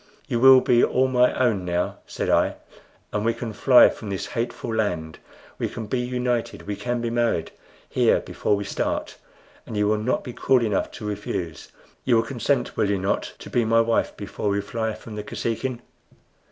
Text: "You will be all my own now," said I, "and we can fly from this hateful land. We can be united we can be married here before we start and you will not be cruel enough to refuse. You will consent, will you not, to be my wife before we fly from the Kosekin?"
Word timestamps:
"You 0.27 0.39
will 0.39 0.61
be 0.61 0.83
all 0.83 1.07
my 1.07 1.31
own 1.37 1.63
now," 1.63 1.97
said 2.07 2.27
I, 2.27 2.55
"and 3.13 3.23
we 3.23 3.35
can 3.35 3.53
fly 3.53 3.87
from 3.89 4.09
this 4.09 4.25
hateful 4.33 4.73
land. 4.73 5.19
We 5.59 5.69
can 5.69 5.85
be 5.85 5.99
united 5.99 6.65
we 6.65 6.75
can 6.75 7.01
be 7.01 7.11
married 7.11 7.51
here 7.87 8.19
before 8.19 8.55
we 8.55 8.63
start 8.63 9.17
and 9.67 9.77
you 9.77 9.87
will 9.87 9.99
not 9.99 10.23
be 10.23 10.33
cruel 10.33 10.63
enough 10.65 10.89
to 10.93 11.05
refuse. 11.07 11.71
You 12.03 12.15
will 12.15 12.23
consent, 12.23 12.75
will 12.75 12.89
you 12.89 12.97
not, 12.97 13.33
to 13.37 13.49
be 13.51 13.63
my 13.63 13.81
wife 13.81 14.17
before 14.17 14.49
we 14.49 14.59
fly 14.59 14.95
from 14.95 15.13
the 15.17 15.23
Kosekin?" 15.23 15.81